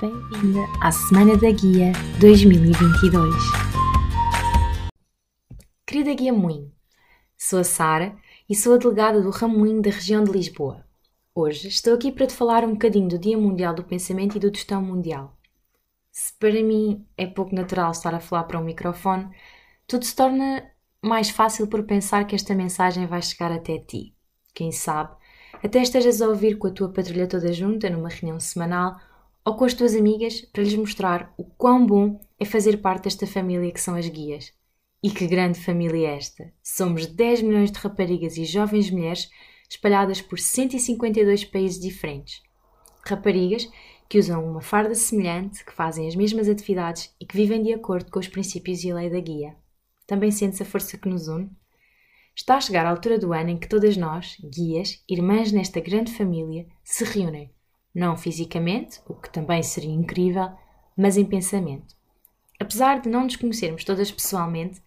[0.00, 3.34] Bem-vinda à Semana da Guia 2022.
[5.86, 6.72] Querida Guia Moinho,
[7.36, 8.16] sou a Sara
[8.48, 10.86] e sou a delegada do Ramoinho da região de Lisboa.
[11.34, 14.50] Hoje estou aqui para te falar um bocadinho do Dia Mundial do Pensamento e do
[14.50, 15.36] Tostão Mundial.
[16.10, 19.28] Se para mim é pouco natural estar a falar para um microfone,
[19.86, 20.64] tudo se torna
[21.02, 24.14] mais fácil por pensar que esta mensagem vai chegar até ti.
[24.54, 25.14] Quem sabe,
[25.62, 28.98] até estejas a ouvir com a tua patrulha toda junta numa reunião semanal
[29.44, 33.26] ou com as tuas amigas para lhes mostrar o quão bom é fazer parte desta
[33.26, 34.52] família que são as guias.
[35.02, 36.52] E que grande família é esta!
[36.62, 39.30] Somos 10 milhões de raparigas e jovens mulheres
[39.68, 42.42] espalhadas por 152 países diferentes.
[43.06, 43.68] Raparigas
[44.08, 48.10] que usam uma farda semelhante, que fazem as mesmas atividades e que vivem de acordo
[48.10, 49.56] com os princípios e a lei da guia.
[50.06, 51.48] Também sentes a força que nos une?
[52.34, 56.12] Está a chegar a altura do ano em que todas nós, guias, irmãs nesta grande
[56.12, 57.52] família, se reúnem
[57.94, 60.50] não fisicamente, o que também seria incrível,
[60.96, 61.94] mas em pensamento.
[62.58, 64.82] Apesar de não nos conhecermos todas pessoalmente,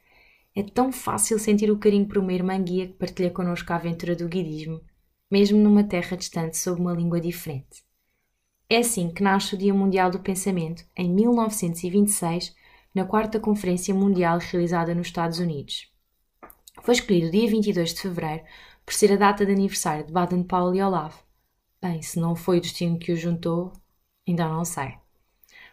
[0.55, 4.15] é tão fácil sentir o carinho por uma irmã guia que partilha connosco a aventura
[4.15, 4.81] do guidismo,
[5.29, 7.83] mesmo numa terra distante sob uma língua diferente.
[8.69, 12.55] É assim que nasce o Dia Mundial do Pensamento, em 1926,
[12.93, 15.91] na quarta Conferência Mundial realizada nos Estados Unidos.
[16.83, 18.43] Foi escolhido o dia 22 de fevereiro
[18.85, 21.22] por ser a data de aniversário de Baden-Powell e Olaf,
[21.83, 23.73] Bem, se não foi o destino que o juntou,
[24.25, 24.93] ainda não sei.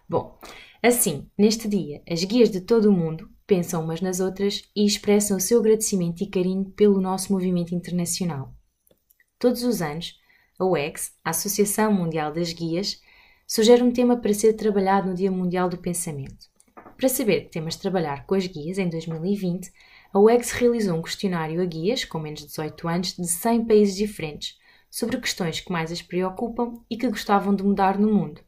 [0.09, 0.37] Bom,
[0.83, 5.37] assim, neste dia, as guias de todo o mundo pensam umas nas outras e expressam
[5.37, 8.53] o seu agradecimento e carinho pelo nosso movimento internacional.
[9.39, 10.19] Todos os anos,
[10.59, 13.01] a UEX, a Associação Mundial das Guias,
[13.47, 16.51] sugere um tema para ser trabalhado no Dia Mundial do Pensamento.
[16.97, 19.71] Para saber que temas trabalhar com as guias em 2020,
[20.13, 23.95] a UEX realizou um questionário a guias com menos de 18 anos de 100 países
[23.95, 24.59] diferentes,
[24.91, 28.41] sobre questões que mais as preocupam e que gostavam de mudar no mundo.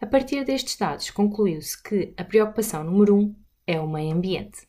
[0.00, 3.34] A partir destes dados, concluiu-se que a preocupação número um
[3.66, 4.68] é o meio ambiente.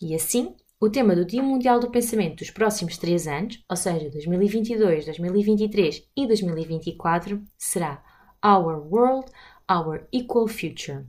[0.00, 4.08] E assim, o tema do Dia Mundial do Pensamento dos próximos três anos, ou seja,
[4.10, 8.02] 2022, 2023 e 2024, será
[8.44, 9.30] Our World,
[9.70, 11.04] Our Equal Future.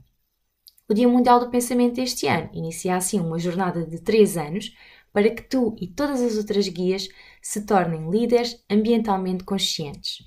[0.86, 4.76] O Dia Mundial do Pensamento deste ano inicia assim uma jornada de três anos
[5.12, 7.08] para que tu e todas as outras guias
[7.40, 10.18] se tornem líderes ambientalmente conscientes.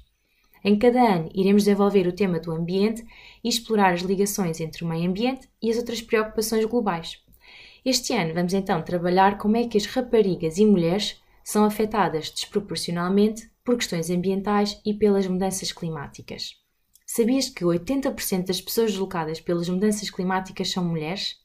[0.63, 3.05] Em cada ano, iremos desenvolver o tema do ambiente
[3.43, 7.23] e explorar as ligações entre o meio ambiente e as outras preocupações globais.
[7.85, 13.47] Este ano, vamos então trabalhar como é que as raparigas e mulheres são afetadas desproporcionalmente
[13.63, 16.55] por questões ambientais e pelas mudanças climáticas.
[17.05, 21.39] Sabias que 80% das pessoas deslocadas pelas mudanças climáticas são mulheres?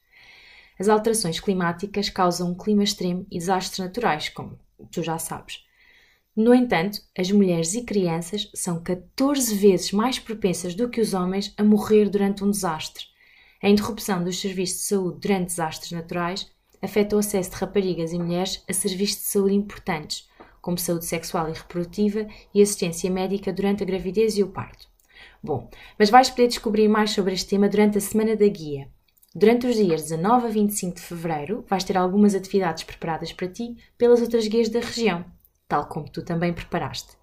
[0.80, 4.58] As alterações climáticas causam um clima extremo e desastres naturais, como
[4.90, 5.62] tu já sabes.
[6.34, 11.52] No entanto, as mulheres e crianças são 14 vezes mais propensas do que os homens
[11.58, 13.04] a morrer durante um desastre.
[13.62, 18.18] A interrupção dos serviços de saúde durante desastres naturais afeta o acesso de raparigas e
[18.18, 20.30] mulheres a serviços de saúde importantes,
[20.62, 24.88] como saúde sexual e reprodutiva e assistência médica durante a gravidez e o parto.
[25.42, 25.68] Bom,
[25.98, 28.88] mas vais poder descobrir mais sobre este tema durante a Semana da Guia.
[29.32, 33.76] Durante os dias 19 a 25 de fevereiro, vais ter algumas atividades preparadas para ti
[33.96, 35.24] pelas outras guias da região,
[35.68, 37.16] tal como tu também preparaste.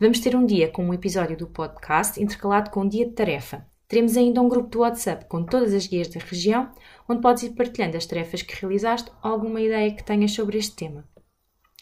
[0.00, 3.64] Vamos ter um dia com um episódio do podcast intercalado com um dia de tarefa.
[3.86, 6.72] Teremos ainda um grupo do WhatsApp com todas as guias da região,
[7.08, 10.74] onde podes ir partilhando as tarefas que realizaste ou alguma ideia que tenhas sobre este
[10.74, 11.08] tema.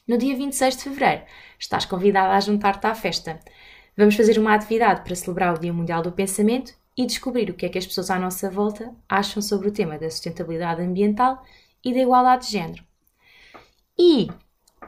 [0.07, 1.23] No dia 26 de fevereiro,
[1.59, 3.41] estás convidada a juntar-te à festa.
[3.97, 7.67] Vamos fazer uma atividade para celebrar o Dia Mundial do Pensamento e descobrir o que
[7.67, 11.43] é que as pessoas à nossa volta acham sobre o tema da sustentabilidade ambiental
[11.85, 12.85] e da igualdade de género.
[13.99, 14.29] E,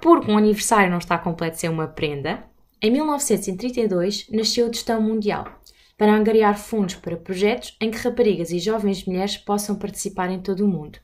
[0.00, 2.44] porque um aniversário não está completo sem uma prenda,
[2.81, 5.60] em 1932 nasceu o Tostão Mundial,
[5.97, 10.64] para angariar fundos para projetos em que raparigas e jovens mulheres possam participar em todo
[10.64, 10.98] o mundo.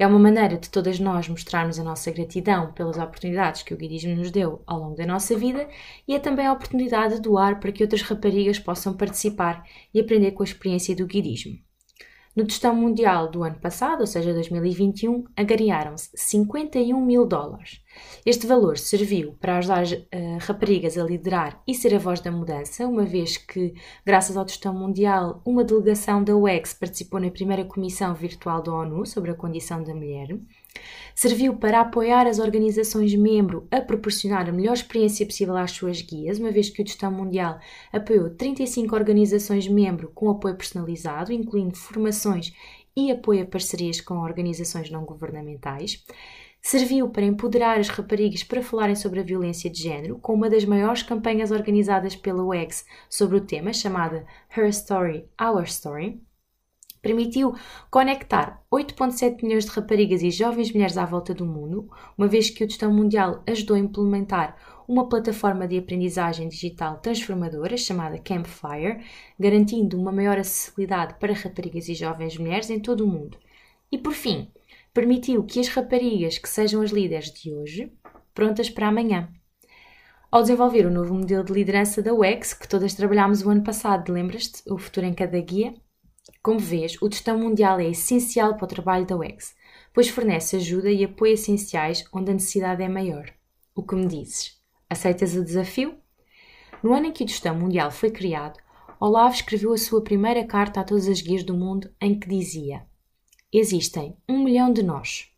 [0.00, 4.16] É uma maneira de todas nós mostrarmos a nossa gratidão pelas oportunidades que o guidismo
[4.16, 5.68] nos deu ao longo da nossa vida
[6.08, 9.62] e é também a oportunidade de doar para que outras raparigas possam participar
[9.92, 11.58] e aprender com a experiência do guidismo.
[12.34, 17.82] No tostão mundial do ano passado, ou seja, 2021, angariaram-se 51 mil dólares.
[18.24, 22.86] Este valor serviu para ajudar uh, raparigas a liderar e ser a voz da mudança,
[22.86, 23.72] uma vez que,
[24.04, 29.06] graças ao tostão mundial, uma delegação da UEX participou na primeira comissão virtual da ONU
[29.06, 30.38] sobre a condição da mulher.
[31.14, 36.38] Serviu para apoiar as organizações membro a proporcionar a melhor experiência possível às suas guias,
[36.38, 37.58] uma vez que o Tostão Mundial
[37.92, 42.52] apoiou 35 organizações membro com apoio personalizado, incluindo formações
[42.96, 46.04] e apoio a parcerias com organizações não governamentais.
[46.60, 50.64] Serviu para empoderar as raparigas para falarem sobre a violência de género, com uma das
[50.64, 56.20] maiores campanhas organizadas pela UX sobre o tema, chamada Her Story, Our Story.
[57.02, 57.54] Permitiu
[57.90, 62.62] conectar 8,7 milhões de raparigas e jovens mulheres à volta do mundo, uma vez que
[62.62, 64.54] o Tostão Mundial ajudou a implementar
[64.86, 69.02] uma plataforma de aprendizagem digital transformadora chamada Campfire,
[69.38, 73.38] garantindo uma maior acessibilidade para raparigas e jovens mulheres em todo o mundo.
[73.90, 74.50] E por fim,
[74.92, 77.92] permitiu que as raparigas que sejam as líderes de hoje,
[78.34, 79.28] prontas para amanhã.
[80.30, 84.12] Ao desenvolver o novo modelo de liderança da UX, que todas trabalhámos o ano passado,
[84.12, 84.62] lembras-te?
[84.70, 85.74] O futuro em cada guia?
[86.42, 89.54] Como vês, o testão mundial é essencial para o trabalho da UX,
[89.92, 93.32] pois fornece ajuda e apoio essenciais onde a necessidade é maior.
[93.74, 94.60] O que me dizes?
[94.88, 95.96] Aceitas o desafio?
[96.82, 98.58] No ano em que o testão mundial foi criado,
[99.00, 102.89] Olavo escreveu a sua primeira carta a todas as guias do mundo em que dizia
[103.52, 105.28] Existem um milhão de nós.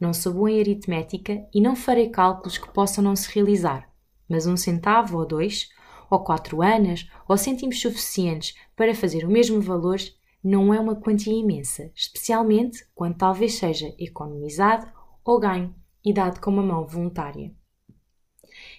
[0.00, 3.86] Não sou boa em aritmética e não farei cálculos que possam não se realizar,
[4.26, 5.68] mas um centavo ou dois,
[6.08, 9.98] ou quatro anos, ou cêntimos suficientes para fazer o mesmo valor
[10.42, 14.90] não é uma quantia imensa, especialmente quando talvez seja economizado
[15.22, 17.52] ou ganho e dado com uma mão voluntária.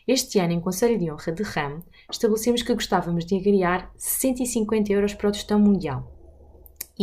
[0.07, 5.13] Este ano, em Conselho de Honra de RAM, estabelecemos que gostávamos de agregar 150 euros
[5.13, 6.20] para o tostão mundial.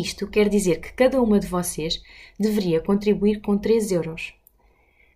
[0.00, 2.00] Isto quer dizer que cada uma de vocês
[2.38, 4.32] deveria contribuir com 3 euros.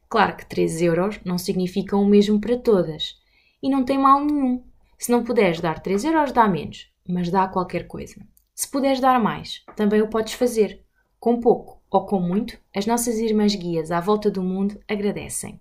[0.08, 3.20] Claro que 3 euros não significam o mesmo para todas.
[3.62, 4.64] E não tem mal nenhum.
[4.98, 8.16] Se não puderes dar 3 euros, dá menos, mas dá qualquer coisa.
[8.54, 10.82] Se puderes dar mais, também o podes fazer.
[11.20, 15.60] Com pouco ou com muito, as nossas irmãs guias à volta do mundo agradecem.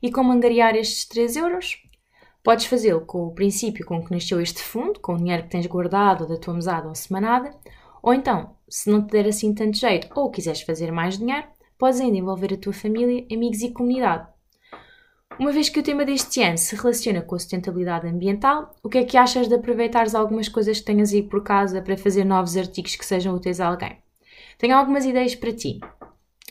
[0.00, 1.82] E como angariar estes 3 euros?
[2.44, 5.66] Podes fazê-lo com o princípio com que nasceu este fundo, com o dinheiro que tens
[5.66, 7.52] guardado da tua mesada ou semanada,
[8.02, 11.46] ou então, se não te der assim tanto jeito ou quiseres fazer mais dinheiro,
[11.78, 14.26] podes ainda envolver a tua família, amigos e comunidade.
[15.38, 18.98] Uma vez que o tema deste ano se relaciona com a sustentabilidade ambiental, o que
[18.98, 22.56] é que achas de aproveitares algumas coisas que tenhas aí por casa para fazer novos
[22.56, 23.98] artigos que sejam úteis a alguém?
[24.58, 25.78] Tenho algumas ideias para ti.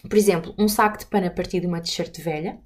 [0.08, 2.60] Por exemplo, um saco de pano a partir de uma t-shirt velha,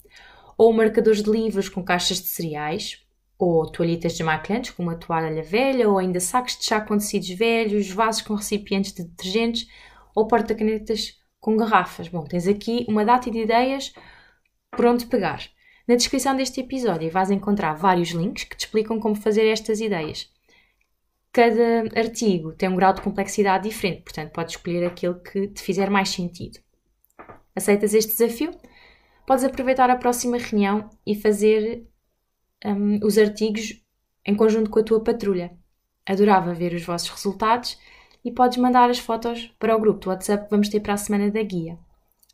[0.55, 3.03] ou marcadores de livros com caixas de cereais,
[3.43, 7.89] ou toalhitas desmaquilhantes com uma toalha velha, ou ainda sacos de chá com tecidos velhos,
[7.89, 9.67] vasos com recipientes de detergentes,
[10.13, 12.07] ou porta-canetas com garrafas.
[12.07, 13.95] Bom, tens aqui uma data de ideias
[14.69, 15.41] por onde pegar.
[15.87, 20.29] Na descrição deste episódio vais encontrar vários links que te explicam como fazer estas ideias.
[21.33, 25.89] Cada artigo tem um grau de complexidade diferente, portanto podes escolher aquele que te fizer
[25.89, 26.59] mais sentido.
[27.55, 28.51] Aceitas este desafio?
[29.25, 31.87] Podes aproveitar a próxima reunião e fazer
[32.65, 33.81] um, os artigos
[34.25, 35.51] em conjunto com a tua patrulha.
[36.05, 37.77] Adorava ver os vossos resultados
[38.23, 40.97] e podes mandar as fotos para o grupo do WhatsApp que vamos ter para a
[40.97, 41.77] semana da guia.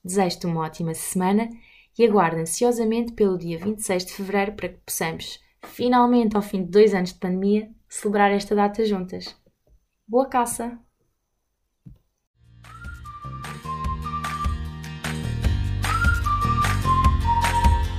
[0.04, 1.50] Desejo-te uma ótima semana
[1.98, 6.70] e aguardo ansiosamente pelo dia 26 de fevereiro para que possamos, finalmente, ao fim de
[6.70, 9.36] dois anos de pandemia, celebrar esta data juntas.
[10.08, 10.87] Boa caça!